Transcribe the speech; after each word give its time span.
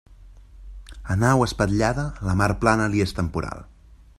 A 1.15 1.17
nau 1.23 1.43
espatllada, 1.47 2.07
la 2.29 2.35
mar 2.43 2.51
plana 2.65 2.91
li 2.95 3.07
és 3.07 3.15
temporal. 3.21 3.63